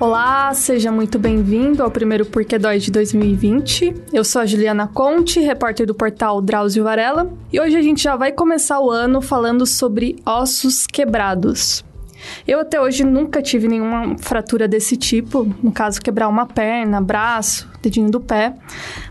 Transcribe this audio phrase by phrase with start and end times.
[0.00, 3.94] Olá, seja muito bem-vindo ao primeiro Porquê Dói de 2020.
[4.12, 8.16] Eu sou a Juliana Conte, repórter do portal Drauzio Varela, e hoje a gente já
[8.16, 11.84] vai começar o ano falando sobre ossos quebrados.
[12.46, 17.70] Eu até hoje nunca tive nenhuma fratura desse tipo, no caso quebrar uma perna, braço,
[17.80, 18.52] dedinho do pé,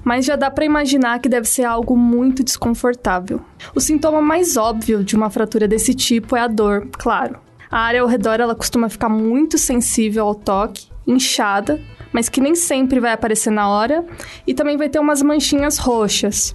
[0.03, 3.39] mas já dá para imaginar que deve ser algo muito desconfortável.
[3.73, 7.39] O sintoma mais óbvio de uma fratura desse tipo é a dor, claro.
[7.73, 11.81] A área ao redor ela costuma ficar muito sensível ao toque, inchada,
[12.11, 14.05] mas que nem sempre vai aparecer na hora,
[14.45, 16.53] e também vai ter umas manchinhas roxas.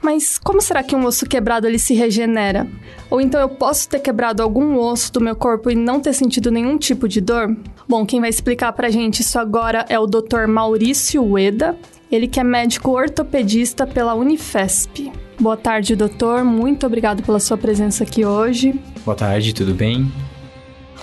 [0.00, 2.68] Mas como será que um osso quebrado ele se regenera?
[3.10, 6.52] Ou então eu posso ter quebrado algum osso do meu corpo e não ter sentido
[6.52, 7.52] nenhum tipo de dor?
[7.88, 10.46] Bom, quem vai explicar pra gente isso agora é o Dr.
[10.46, 11.76] Maurício Ueda,
[12.12, 15.10] ele que é médico ortopedista pela Unifesp.
[15.40, 16.44] Boa tarde, doutor.
[16.44, 18.80] Muito obrigado pela sua presença aqui hoje.
[19.04, 20.08] Boa tarde, tudo bem?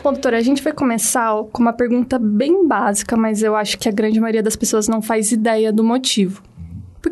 [0.07, 3.89] Bom, doutora, a gente vai começar com uma pergunta bem básica, mas eu acho que
[3.89, 6.41] a grande maioria das pessoas não faz ideia do motivo.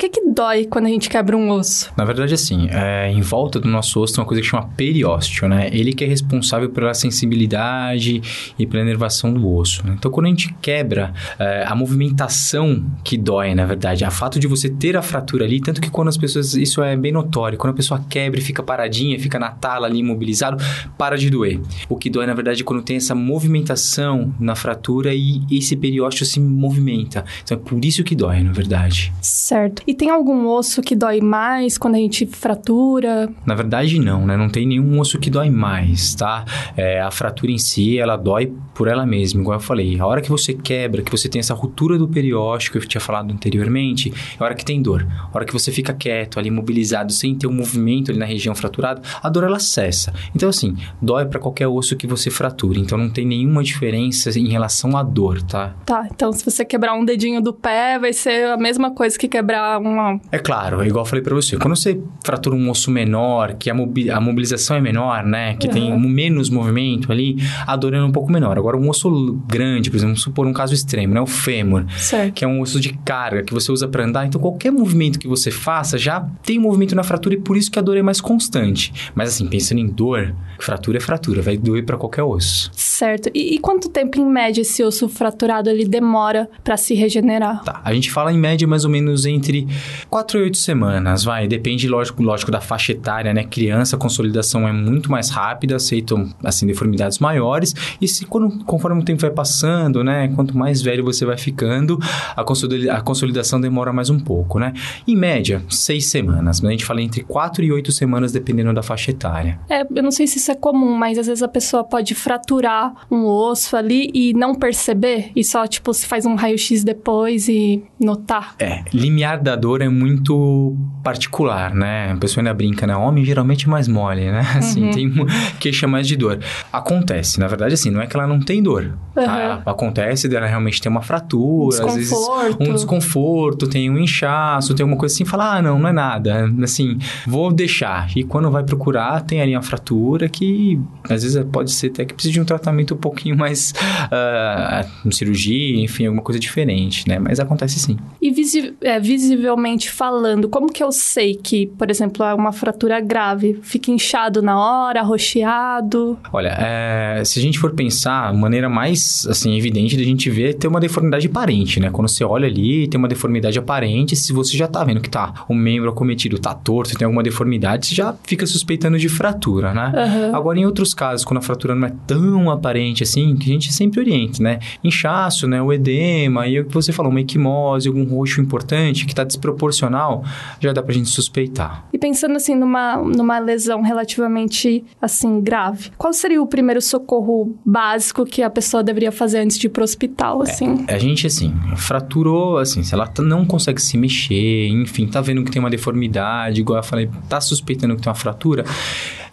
[0.05, 1.91] Que, que dói quando a gente quebra um osso?
[1.97, 5.47] Na verdade, assim, é, em volta do nosso osso tem uma coisa que chama periósteo,
[5.47, 5.69] né?
[5.71, 8.21] Ele que é responsável pela sensibilidade
[8.57, 9.85] e pela inervação do osso.
[9.85, 9.95] Né?
[9.97, 14.47] Então, quando a gente quebra, é, a movimentação que dói, na verdade, a fato de
[14.47, 17.73] você ter a fratura ali, tanto que quando as pessoas, isso é bem notório, quando
[17.73, 20.63] a pessoa quebra e fica paradinha, fica na tala ali imobilizado,
[20.97, 21.59] para de doer.
[21.89, 26.25] O que dói, na verdade, é quando tem essa movimentação na fratura e esse periósteo
[26.25, 27.25] se movimenta.
[27.43, 29.11] Então, é por isso que dói, na verdade.
[29.21, 29.81] Certo.
[29.87, 33.29] E tem algum osso que dói mais quando a gente fratura?
[33.45, 34.37] Na verdade, não, né?
[34.37, 36.45] Não tem nenhum osso que dói mais, tá?
[36.75, 39.99] É, a fratura em si, ela dói por ela mesma, igual eu falei.
[39.99, 43.01] A hora que você quebra, que você tem essa ruptura do periósteo que eu tinha
[43.01, 45.07] falado anteriormente, é a hora que tem dor.
[45.31, 48.53] A hora que você fica quieto, ali imobilizado, sem ter um movimento ali na região
[48.53, 50.13] fraturada, a dor ela cessa.
[50.35, 52.79] Então, assim, dói para qualquer osso que você frature.
[52.79, 55.73] Então, não tem nenhuma diferença em relação à dor, tá?
[55.85, 59.27] Tá, então se você quebrar um dedinho do pé, vai ser a mesma coisa que
[59.27, 60.19] quebrar uma.
[60.31, 63.73] É claro, igual eu falei para você, quando você fratura um osso menor, que a,
[63.73, 65.55] mobi a mobilização é menor, né?
[65.55, 65.73] Que uhum.
[65.73, 68.57] tem menos movimento ali, a dor é um pouco menor.
[68.57, 71.21] Agora, um osso grande, por exemplo, vamos supor um caso extremo, né?
[71.21, 72.33] O fêmur, certo.
[72.33, 74.25] que é um osso de carga que você usa para andar.
[74.25, 77.79] Então, qualquer movimento que você faça já tem movimento na fratura e por isso que
[77.79, 78.93] a dor é mais constante.
[79.13, 82.71] Mas, assim, pensando em dor, fratura é fratura, vai doer para qualquer osso.
[82.73, 83.29] Certo.
[83.33, 87.63] E, e, quanto tempo, em média, esse osso fraturado ele demora para se regenerar?
[87.63, 87.81] Tá.
[87.83, 89.64] A gente fala em média mais ou menos entre
[90.09, 91.47] 4 e 8 semanas, vai.
[91.47, 93.43] Depende, lógico, lógico, da faixa etária, né?
[93.43, 97.73] Criança, a consolidação é muito mais rápida, aceitam, assim, deformidades maiores.
[97.99, 100.27] E se, quando, conforme o tempo vai passando, né?
[100.35, 101.99] Quanto mais velho você vai ficando,
[102.35, 104.73] a, a consolidação demora mais um pouco, né?
[105.07, 106.61] Em média, 6 semanas.
[106.61, 109.59] Mas a gente fala entre 4 e 8 semanas, dependendo da faixa etária.
[109.69, 112.93] É, eu não sei se isso é comum, mas às vezes a pessoa pode fraturar
[113.09, 115.31] um osso ali e não perceber.
[115.35, 118.55] E só, tipo, se faz um raio-x depois e notar.
[118.59, 122.11] É, limiar da dor é muito particular, né?
[122.11, 122.95] A pessoa ainda brinca, né?
[122.95, 124.41] Homem geralmente é mais mole, né?
[124.57, 124.91] Assim, uhum.
[124.91, 125.13] tem
[125.59, 126.39] queixa mais de dor.
[126.71, 128.97] Acontece, na verdade, assim, não é que ela não tem dor.
[129.15, 129.25] Uhum.
[129.25, 129.61] Tá?
[129.65, 132.13] Acontece dela realmente ter uma fratura, um às vezes
[132.59, 136.49] um desconforto, tem um inchaço, tem alguma coisa assim, fala, ah, não, não é nada.
[136.63, 136.97] Assim,
[137.27, 138.09] vou deixar.
[138.15, 140.79] E quando vai procurar, tem ali uma fratura que
[141.09, 143.73] às vezes pode ser até que precisa de um tratamento um pouquinho mais
[144.05, 147.19] uh, cirurgia, enfim, alguma coisa diferente, né?
[147.19, 147.97] Mas acontece sim.
[148.21, 148.99] E visi é,
[149.45, 153.59] visivelmente falando, como que eu sei que, por exemplo, é uma fratura grave?
[153.61, 156.17] Fica inchado na hora, arroxeado?
[156.33, 160.49] Olha, é, se a gente for pensar, a maneira mais, assim, evidente da gente ver
[160.49, 161.91] é ter uma deformidade aparente, né?
[161.91, 165.45] Quando você olha ali, tem uma deformidade aparente, se você já tá vendo que tá,
[165.47, 169.91] o membro acometido tá torto, tem alguma deformidade, você já fica suspeitando de fratura, né?
[169.95, 170.35] Uhum.
[170.35, 173.71] Agora, em outros casos, quando a fratura não é tão aparente assim, que a gente
[173.71, 174.59] sempre orienta, né?
[174.83, 175.61] Inchaço, né?
[175.61, 180.23] O edema, e o que você falou, uma equimose, algum roxo importante que está desproporcional,
[180.59, 181.85] já dá pra gente suspeitar.
[181.93, 188.25] E pensando assim numa, numa lesão relativamente assim grave, qual seria o primeiro socorro básico
[188.25, 190.85] que a pessoa deveria fazer antes de ir pro hospital, é, assim?
[190.87, 195.43] É, a gente assim, fraturou, assim, se ela não consegue se mexer, enfim, tá vendo
[195.43, 198.65] que tem uma deformidade, igual eu falei, tá suspeitando que tem uma fratura,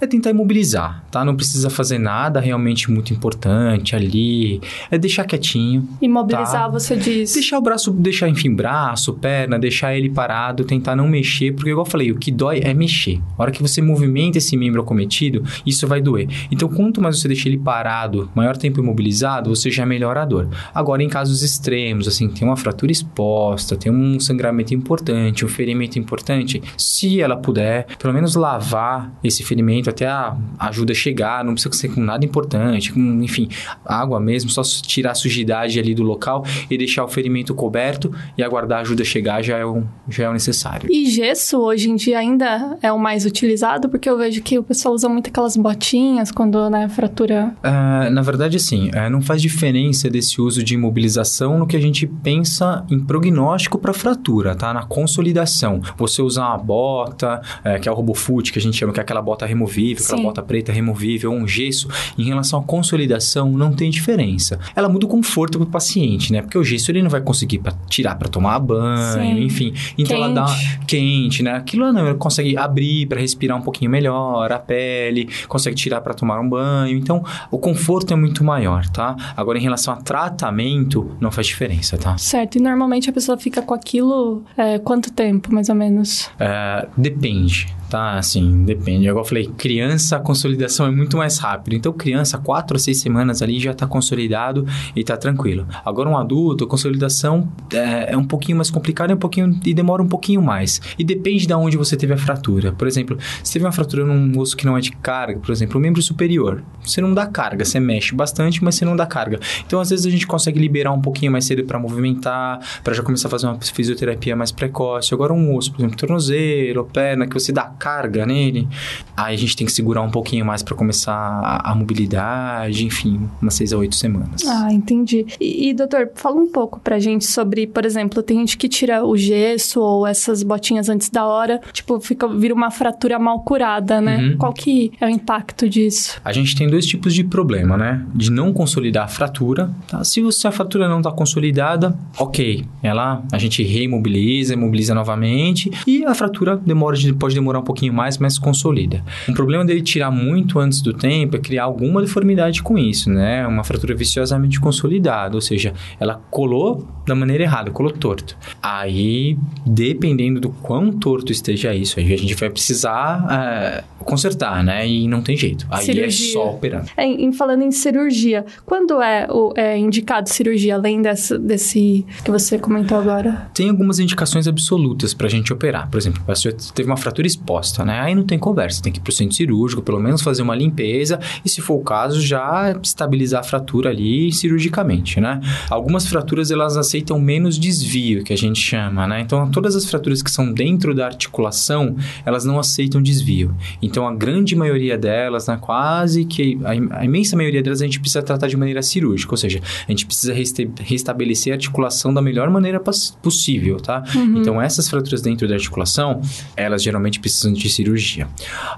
[0.01, 1.25] é tentar imobilizar, tá?
[1.25, 4.61] Não precisa fazer nada realmente muito importante ali,
[4.91, 5.89] é deixar quietinho.
[6.01, 6.69] Imobilizar, tá?
[6.69, 7.33] você diz?
[7.33, 11.87] Deixar o braço, deixar, enfim, braço, perna, deixar ele parado, tentar não mexer, porque igual
[11.87, 13.21] eu falei, o que dói é mexer.
[13.39, 16.29] A hora que você movimenta esse membro acometido, isso vai doer.
[16.51, 20.49] Então, quanto mais você deixa ele parado, maior tempo imobilizado, você já melhora a dor.
[20.75, 25.99] Agora, em casos extremos, assim, tem uma fratura exposta, tem um sangramento importante, um ferimento
[25.99, 31.75] importante, se ela puder, pelo menos lavar esse ferimento até a ajuda chegar, não precisa
[31.75, 33.49] ser com nada importante, com, enfim,
[33.85, 38.43] água mesmo, só tirar a sujidade ali do local e deixar o ferimento coberto e
[38.43, 39.65] aguardar a ajuda chegar já é
[40.09, 40.89] já é o necessário.
[40.91, 44.63] E gesso hoje em dia ainda é o mais utilizado, porque eu vejo que o
[44.63, 47.55] pessoal usa muito aquelas botinhas quando, né, fratura...
[47.59, 51.81] Uh, na verdade, sim, uh, não faz diferença desse uso de imobilização no que a
[51.81, 54.73] gente pensa em prognóstico para fratura, tá?
[54.73, 55.81] Na consolidação.
[55.97, 59.03] Você usar uma bota, uh, que é o RoboFoot, que a gente chama, que é
[59.03, 61.89] aquela bota removível, aquela bota preta removível, um gesso,
[62.19, 64.59] em relação à consolidação, não tem diferença.
[64.75, 66.43] Ela muda o conforto para o paciente, né?
[66.43, 69.45] Porque o gesso ele não vai conseguir pra tirar para tomar banho, Sim.
[69.45, 69.72] enfim.
[69.93, 70.13] Então quente.
[70.15, 70.47] ela dá
[70.87, 71.53] quente, né?
[71.53, 76.15] Aquilo não, ela consegue abrir para respirar um pouquinho melhor, a pele, consegue tirar para
[76.15, 76.97] tomar um banho.
[76.97, 79.17] Então, o conforto é muito maior, tá?
[79.37, 82.17] Agora, em relação a tratamento, não faz diferença, tá?
[82.19, 82.57] Certo.
[82.57, 86.31] E normalmente a pessoa fica com aquilo é, quanto tempo, mais ou menos?
[86.39, 88.15] É, depende tá?
[88.15, 89.07] Assim, depende.
[89.07, 91.77] Igual eu falei, criança, a consolidação é muito mais rápida.
[91.77, 94.67] Então, criança, quatro a seis semanas ali já está consolidado
[94.97, 95.67] e está tranquilo.
[95.85, 99.75] Agora, um adulto, a consolidação é, é, um pouquinho mais complicada é um pouquinho, e
[99.75, 100.81] demora um pouquinho mais.
[100.99, 102.73] E depende de onde você teve a fratura.
[102.73, 105.79] Por exemplo, se teve uma fratura num osso que não é de carga, por exemplo,
[105.79, 109.39] o membro superior, você não dá carga, você mexe bastante, mas você não dá carga.
[109.67, 113.03] Então, às vezes, a gente consegue liberar um pouquinho mais cedo para movimentar, para já
[113.03, 115.13] começar a fazer uma fisioterapia mais precoce.
[115.13, 118.69] Agora, um osso, por exemplo, tornozelo, perna, que você dá carga nele,
[119.17, 123.29] aí a gente tem que segurar um pouquinho mais para começar a, a, mobilidade, enfim,
[123.41, 124.47] umas seis a oito semanas.
[124.47, 125.27] Ah, entendi.
[125.41, 129.05] E, e, doutor, fala um pouco pra gente sobre, por exemplo, tem gente que tira
[129.05, 134.01] o gesso ou essas botinhas antes da hora, tipo, fica, vira uma fratura mal curada,
[134.01, 134.19] né?
[134.19, 134.37] Uhum.
[134.37, 136.21] Qual que é o impacto disso?
[136.25, 138.07] A gente tem dois tipos de problema, né?
[138.15, 140.05] De não consolidar a fratura, tá?
[140.05, 146.05] Se você, a fratura não tá consolidada, ok, ela, a gente reimobiliza, imobiliza novamente e
[146.05, 149.03] a fratura demora, pode demorar um pouquinho mais, mas consolida.
[149.29, 153.47] Um problema dele tirar muito antes do tempo é criar alguma deformidade com isso, né?
[153.47, 158.37] Uma fratura viciosamente consolidada, ou seja, ela colou da maneira errada, colou torto.
[158.63, 159.37] Aí,
[159.67, 164.87] dependendo do quão torto esteja isso, a gente vai precisar é, consertar, né?
[164.87, 165.67] E não tem jeito.
[165.71, 166.29] Aí é cirurgia.
[166.29, 166.85] é só operar.
[166.97, 172.31] É, em, falando em cirurgia, quando é, o, é indicado cirurgia, além dessa, desse que
[172.31, 173.51] você comentou agora?
[173.55, 175.91] Tem algumas indicações absolutas pra gente operar.
[175.91, 176.33] Por exemplo, a
[176.75, 178.01] teve uma fratura exposta, né?
[178.01, 181.21] Aí não tem conversa, tem que ir pro centro cirúrgico, pelo menos fazer uma limpeza
[181.45, 185.41] e, se for o caso, já estabilizar a fratura ali cirurgicamente, né?
[185.69, 189.21] Algumas fraturas, elas aceitam menos desvio, que a gente chama, né?
[189.21, 193.55] Então, todas as fraturas que são dentro da articulação, elas não aceitam desvio.
[193.81, 198.23] Então, a grande maioria delas, né, quase que a, imensa maioria delas, a gente precisa
[198.23, 200.33] tratar de maneira cirúrgica, ou seja, a gente precisa
[200.81, 204.03] restabelecer a articulação da melhor maneira possível, tá?
[204.15, 204.39] Uhum.
[204.39, 206.21] Então, essas fraturas dentro da articulação,
[206.57, 208.29] elas geralmente precisam de cirurgia.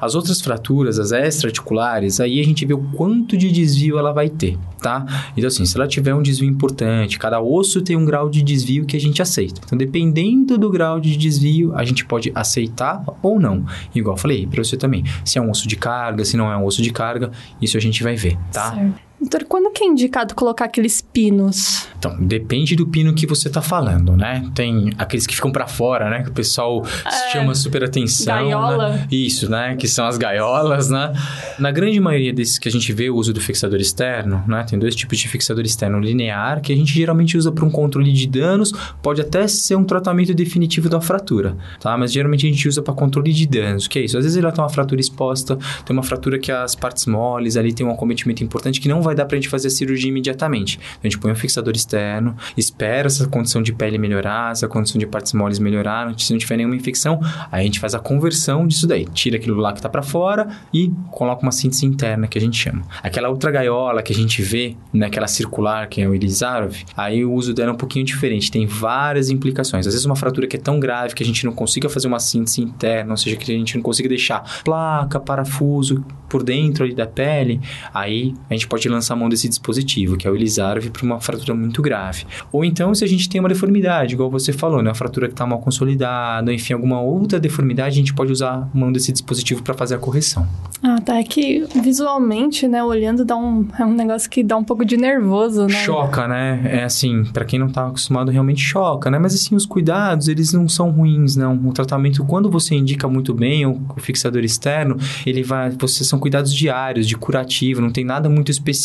[0.01, 4.29] As outras fraturas, as extra-articulares, aí a gente vê o quanto de desvio ela vai
[4.29, 5.05] ter, tá?
[5.37, 8.85] Então, assim, se ela tiver um desvio importante, cada osso tem um grau de desvio
[8.85, 9.61] que a gente aceita.
[9.65, 13.65] Então, dependendo do grau de desvio, a gente pode aceitar ou não.
[13.95, 16.57] Igual eu falei para você também se é um osso de carga, se não é
[16.57, 17.31] um osso de carga,
[17.61, 18.73] isso a gente vai ver, tá?
[18.73, 18.95] Certo.
[19.25, 21.89] Doutor, quando que é indicado colocar aqueles pinos?
[21.99, 24.47] Então, depende do pino que você tá falando, né?
[24.55, 26.23] Tem aqueles que ficam para fora, né?
[26.23, 28.37] Que o pessoal é, chama super atenção.
[28.37, 28.43] Né?
[28.43, 28.89] Gaiola.
[28.91, 29.09] Né?
[29.11, 29.77] Isso, né?
[29.77, 31.15] Que são as gaiolas, né?
[31.59, 34.63] Na grande maioria desses que a gente vê o uso do fixador externo, né?
[34.69, 38.13] Tem dois tipos de fixador externo linear, que a gente geralmente usa para um controle
[38.13, 41.97] de danos, pode até ser um tratamento definitivo da fratura, tá?
[41.97, 44.19] Mas geralmente a gente usa para controle de danos, que é isso?
[44.19, 47.73] Às vezes ela tem uma fratura exposta, tem uma fratura que as partes moles ali
[47.73, 50.79] tem um acometimento importante que não vai dar pra gente fazer a cirurgia imediatamente.
[51.03, 55.07] A gente põe um fixador externo, espera essa condição de pele melhorar, essa condição de
[55.07, 58.87] partes moles melhorar, se não tiver nenhuma infecção, aí a gente faz a conversão disso
[58.87, 59.07] daí.
[59.07, 62.57] Tira aquilo lá que tá para fora e coloca uma síntese interna, que a gente
[62.57, 62.83] chama.
[63.03, 67.33] Aquela outra gaiola que a gente vê, naquela circular, que é o Elizarov, aí o
[67.33, 69.87] uso dela é um pouquinho diferente, tem várias implicações.
[69.87, 72.19] Às vezes uma fratura que é tão grave que a gente não consiga fazer uma
[72.19, 76.95] síntese interna, ou seja, que a gente não consiga deixar placa, parafuso por dentro ali
[76.95, 77.61] da pele,
[77.93, 81.21] aí a gente pode lançar a mão desse dispositivo, que é o Elizarv, para uma
[81.21, 82.25] fratura muito grave.
[82.53, 84.89] Ou então, se a gente tem uma deformidade, igual você falou, né?
[84.89, 88.69] Uma fratura que está mal consolidada, enfim, alguma outra deformidade, a gente pode usar a
[88.79, 90.47] mão desse dispositivo para fazer a correção.
[90.83, 91.19] Ah, tá.
[91.19, 94.97] É que visualmente, né, olhando, dá um, é um negócio que dá um pouco de
[94.97, 95.75] nervoso, né?
[95.75, 96.61] Choca, né?
[96.65, 99.19] É assim, para quem não tá acostumado, realmente choca, né?
[99.19, 101.55] Mas assim, os cuidados, eles não são ruins, não.
[101.67, 105.71] O tratamento, quando você indica muito bem o, o fixador externo, ele vai.
[105.71, 108.84] Você são cuidados diários, de curativo, não tem nada muito específico.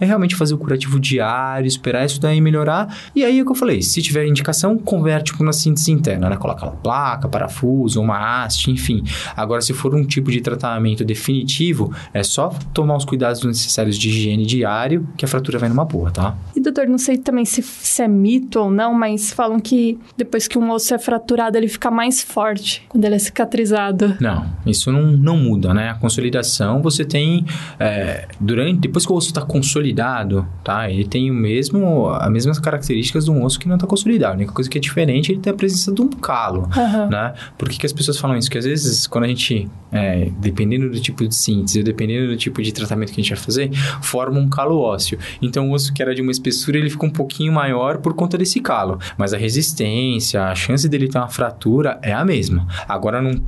[0.00, 2.96] É realmente fazer o curativo diário, esperar isso daí melhorar.
[3.14, 6.28] E aí é o que eu falei: se tiver indicação, converte para uma síntese interna,
[6.28, 6.36] né?
[6.36, 9.04] Coloca uma placa, parafuso, uma haste, enfim.
[9.36, 14.08] Agora, se for um tipo de tratamento definitivo, é só tomar os cuidados necessários de
[14.08, 16.36] higiene diário que a fratura vai numa boa, tá?
[16.54, 20.46] E doutor, não sei também se, se é mito ou não, mas falam que depois
[20.48, 24.16] que um osso é fraturado, ele fica mais forte quando ele é cicatrizado.
[24.20, 25.90] Não, isso não, não muda, né?
[25.90, 27.44] A consolidação você tem
[27.78, 30.90] é, durante depois que o osso está consolidado, tá?
[30.90, 34.32] Ele tem o mesmo as mesmas características de um osso que não está consolidado.
[34.32, 37.08] A única coisa que é diferente é ele ter a presença de um calo, uhum.
[37.08, 37.34] né?
[37.56, 38.50] Por que, que, as pessoas falam isso?
[38.50, 42.62] Que às vezes quando a gente, é, dependendo do tipo de síntese, dependendo do tipo
[42.62, 43.70] de tratamento que a gente vai fazer,
[44.02, 45.18] forma um calo ósseo.
[45.40, 48.36] Então o osso que era de uma espessura ele fica um pouquinho maior por conta
[48.36, 52.66] desse calo, mas a resistência, a chance dele ter uma fratura é a mesma.
[52.88, 53.40] Agora não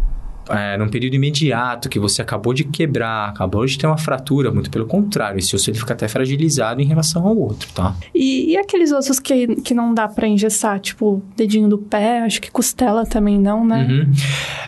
[0.48, 4.70] é, num período imediato que você acabou de quebrar, acabou de ter uma fratura, muito
[4.70, 7.94] pelo contrário, esse osso ele fica até fragilizado em relação ao outro, tá?
[8.14, 12.40] E, e aqueles ossos que, que não dá para engessar, tipo dedinho do pé, acho
[12.40, 13.86] que costela também não, né?
[13.88, 14.12] Uhum.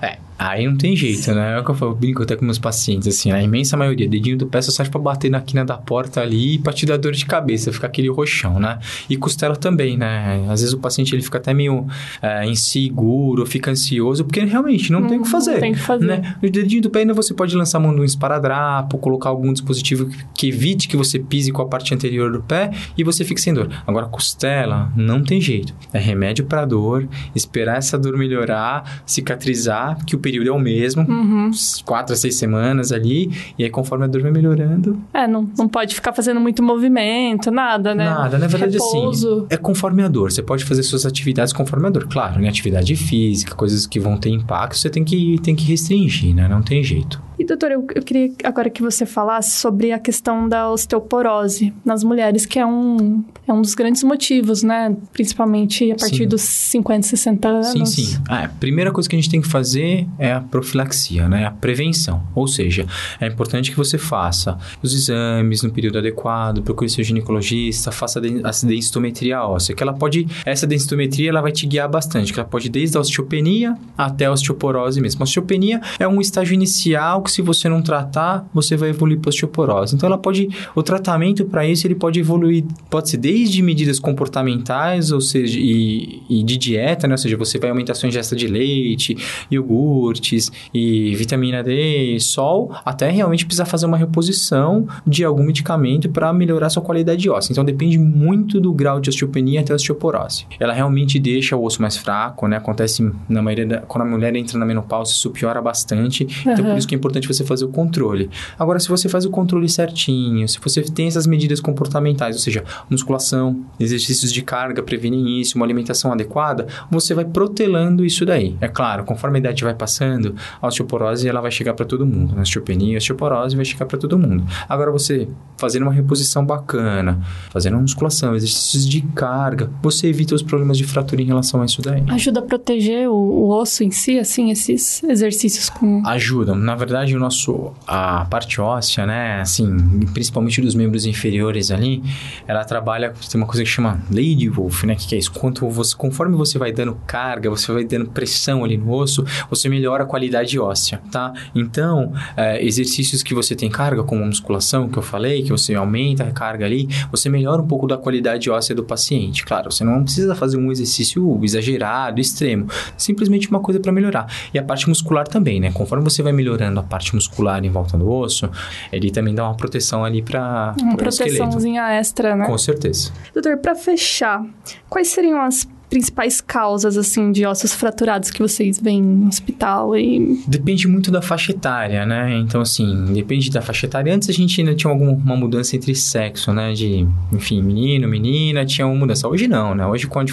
[0.03, 1.57] É, Aí não tem jeito, né?
[1.57, 4.37] É o que eu, falo, brinco até com meus pacientes, assim, a imensa maioria, dedinho
[4.37, 6.97] do pé só serve pra bater na quina da porta ali e pra te dar
[6.97, 8.79] dor de cabeça, ficar aquele roxão, né?
[9.09, 10.45] E costela também, né?
[10.49, 11.87] Às vezes o paciente ele fica até meio
[12.21, 15.61] é, inseguro, fica ansioso, porque realmente não, não tem o que fazer.
[15.61, 16.05] Tem que fazer.
[16.05, 16.37] Né?
[16.43, 19.53] No dedinho do pé ainda você pode lançar a mão de um esparadrapo, colocar algum
[19.53, 23.41] dispositivo que evite que você pise com a parte anterior do pé e você fique
[23.41, 23.71] sem dor.
[23.87, 25.75] Agora, costela, não tem jeito.
[25.93, 31.03] É remédio pra dor, esperar essa dor melhorar, cicatrizar, que o período é o mesmo,
[31.07, 31.51] uhum.
[31.85, 34.99] quatro a seis semanas ali, e aí conforme a dor vai melhorando.
[35.13, 38.07] É, não, não pode ficar fazendo muito movimento, nada, né?
[38.07, 39.35] Nada, na verdade, assim, Repouso.
[39.37, 40.33] assim, é conforme a dor.
[40.33, 42.09] Você pode fazer suas atividades conforme a dor.
[42.09, 42.49] Claro, né?
[42.49, 46.49] Atividade física, coisas que vão ter impacto, você tem que, tem que restringir, né?
[46.49, 47.21] Não tem jeito.
[47.39, 52.05] E, doutor, eu, eu queria agora que você falasse sobre a questão da osteoporose nas
[52.05, 54.97] mulheres, que é um, é um dos grandes motivos, né?
[55.13, 56.29] Principalmente a partir sim.
[56.29, 57.69] dos 50, 60 anos.
[57.69, 58.23] Sim, sim.
[58.29, 61.45] Ah, a primeira coisa que a gente tem que fazer é a profilaxia, né?
[61.45, 62.23] A prevenção.
[62.35, 62.87] Ou seja,
[63.21, 68.67] é importante que você faça os exames no período adequado, procure seu ginecologista, faça a
[68.67, 70.27] densitometria óssea, que ela pode...
[70.47, 74.33] Essa densitometria, ela vai te guiar bastante, que ela pode desde a osteopenia até a
[74.33, 75.23] osteoporose mesmo.
[75.23, 79.31] A osteopenia é um estágio inicial que se você não tratar, você vai evoluir para
[79.31, 79.95] osteoporose.
[79.95, 85.11] Então ela pode, o tratamento para isso ele pode evoluir, pode ser desde medidas comportamentais,
[85.11, 87.15] ou seja, e, e de dieta, né?
[87.15, 89.17] Ou seja, você vai aumentar sua ingesta de leite,
[89.51, 96.33] iogurtes e vitamina D, sol, até realmente precisar fazer uma reposição de algum medicamento para
[96.33, 97.53] melhorar sua qualidade óssea.
[97.53, 100.47] Então depende muito do grau de osteopenia até a osteoporose.
[100.61, 102.57] Ela realmente deixa o osso mais fraco, né?
[102.57, 106.25] Acontece na maioria da, quando a mulher entra na menopausa, isso piora bastante.
[106.25, 106.53] Uhum.
[106.53, 108.31] Então por isso que é importante importante você fazer o controle.
[108.59, 112.65] Agora, se você faz o controle certinho, se você tem essas medidas comportamentais, ou seja,
[112.91, 118.57] musculação, exercícios de carga previnem isso, uma alimentação adequada, você vai protelando isso daí.
[118.61, 122.35] É claro, conforme a idade vai passando, a osteoporose ela vai chegar para todo mundo.
[122.37, 124.45] A osteopenia, a osteoporose vai chegar para todo mundo.
[124.69, 130.43] Agora, você fazendo uma reposição bacana, fazendo uma musculação, exercícios de carga, você evita os
[130.43, 132.03] problemas de fratura em relação a isso daí.
[132.09, 136.03] Ajuda a proteger o, o osso em si, assim, esses exercícios com...
[136.07, 136.57] Ajudam.
[136.57, 142.03] Na verdade, verdade, o nosso, a parte óssea, né, assim, principalmente dos membros inferiores ali,
[142.47, 145.95] ela trabalha, tem uma coisa que chama Lady Wolf, né, que é isso, quanto você,
[145.95, 150.07] conforme você vai dando carga, você vai dando pressão ali no osso, você melhora a
[150.07, 151.33] qualidade óssea, tá?
[151.55, 156.25] Então, é, exercícios que você tem carga, como musculação, que eu falei, que você aumenta
[156.25, 159.45] a carga ali, você melhora um pouco da qualidade óssea do paciente.
[159.45, 164.27] Claro, você não precisa fazer um exercício exagerado, extremo, simplesmente uma coisa para melhorar.
[164.53, 165.71] E a parte muscular também, né?
[165.73, 168.49] Conforme você vai melhorando a parte muscular em volta do osso,
[168.93, 172.47] ele também dá uma proteção ali para Uma proteçãozinha extra, né?
[172.47, 173.11] Com certeza.
[173.33, 174.45] Doutor, para fechar,
[174.89, 179.97] quais seriam as principais causas, assim, de ossos fraturados que vocês veem no hospital?
[179.97, 180.43] E...
[180.45, 182.37] Depende muito da faixa etária, né?
[182.37, 184.13] Então, assim, depende da faixa etária.
[184.13, 186.73] Antes a gente ainda tinha alguma mudança entre sexo, né?
[186.73, 189.29] De, enfim, menino, menina, tinha uma mudança.
[189.29, 189.87] Hoje não, né?
[189.87, 190.33] Hoje, quando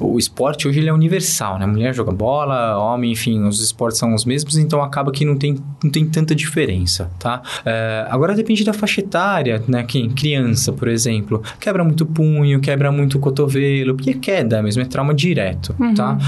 [0.00, 1.66] o esporte, hoje ele é universal, né?
[1.66, 5.58] Mulher joga bola, homem, enfim, os esportes são os mesmos, então acaba que não tem,
[5.84, 7.42] não tem tanta diferença, tá?
[7.66, 9.82] É, agora depende da faixa etária, né?
[9.82, 10.08] Quem?
[10.08, 15.01] Criança, por exemplo, quebra muito punho, quebra muito cotovelo, porque é queda mesmo, é trauma
[15.14, 15.94] direto, uhum.
[15.94, 16.18] tá?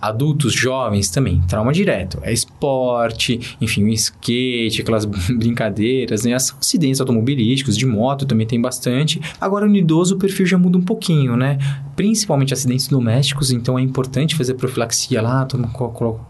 [0.00, 2.18] Adultos, jovens também, trauma direto.
[2.22, 6.34] É esporte, enfim, o skate, aquelas brincadeiras, né?
[6.34, 9.20] Acidentes automobilísticos, de moto também tem bastante.
[9.40, 11.58] Agora, no idoso, o perfil já muda um pouquinho, né?
[12.00, 15.46] Principalmente acidentes domésticos, então é importante fazer profilaxia lá,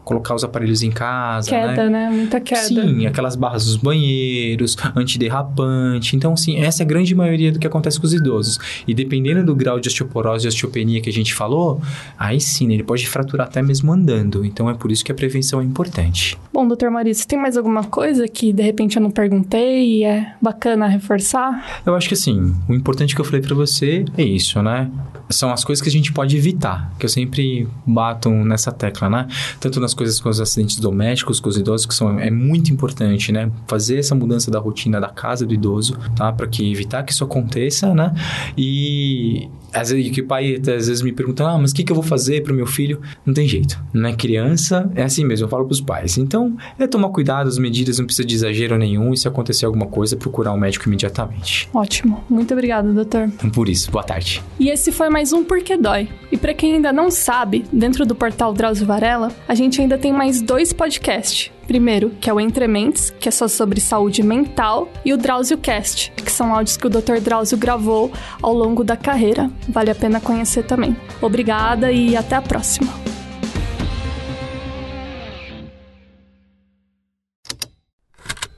[0.04, 2.08] colocar os aparelhos em casa, Queda, né?
[2.08, 2.10] né?
[2.10, 2.60] Muita queda.
[2.60, 6.16] Sim, aquelas barras dos banheiros, antiderrapante.
[6.16, 8.58] Então, sim, essa é a grande maioria do que acontece com os idosos.
[8.84, 11.80] E dependendo do grau de osteoporose e osteopenia que a gente falou,
[12.18, 14.44] aí sim, né, ele pode fraturar até mesmo andando.
[14.44, 16.36] Então, é por isso que a prevenção é importante.
[16.52, 20.34] Bom, doutor Maurício, tem mais alguma coisa que de repente eu não perguntei e é
[20.42, 21.80] bacana reforçar?
[21.86, 24.90] Eu acho que assim, o importante que eu falei para você é isso, né?
[25.30, 29.28] São as coisas que a gente pode evitar, que eu sempre bato nessa tecla, né?
[29.60, 33.32] Tanto nas coisas com os acidentes domésticos, com os idosos, que são, é muito importante,
[33.32, 33.50] né?
[33.66, 36.32] Fazer essa mudança da rotina da casa do idoso, tá?
[36.32, 38.12] Para que evitar que isso aconteça, né?
[38.56, 41.92] E às vezes que o pai às vezes me pergunta, ah, mas o que, que
[41.92, 43.00] eu vou fazer para o meu filho?
[43.25, 43.80] Não tem jeito.
[43.92, 46.18] Não é criança, é assim mesmo, eu falo para os pais.
[46.18, 49.12] Então, é tomar cuidado, as medidas não precisa de exagero nenhum.
[49.12, 51.68] E se acontecer alguma coisa, procurar um médico imediatamente.
[51.72, 52.25] Ótimo.
[52.28, 53.30] Muito obrigada, doutor.
[53.52, 54.42] Por isso, boa tarde.
[54.58, 56.08] E esse foi mais um Porquê Dói.
[56.32, 60.12] E para quem ainda não sabe, dentro do portal Drauzio Varela, a gente ainda tem
[60.12, 61.52] mais dois podcasts.
[61.66, 66.10] Primeiro, que é o Entrementes, que é só sobre saúde mental, e o Drauzio Cast,
[66.12, 67.20] que são áudios que o Dr.
[67.20, 68.10] Drauzio gravou
[68.40, 69.50] ao longo da carreira.
[69.68, 70.96] Vale a pena conhecer também.
[71.20, 72.90] Obrigada e até a próxima.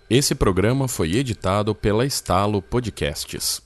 [0.08, 3.62] Esse programa foi editado pela Estalo Podcasts.